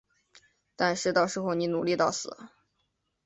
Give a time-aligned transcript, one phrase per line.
[0.75, 2.35] 但是到时候你努力到死